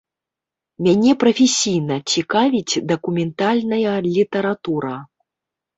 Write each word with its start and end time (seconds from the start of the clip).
Мяне 0.87 1.11
прафесійна 1.25 1.95
цікавіць 2.15 2.81
дакументальная 2.93 3.95
літаратура. 4.11 4.95